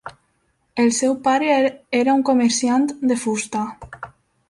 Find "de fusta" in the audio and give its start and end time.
3.13-3.67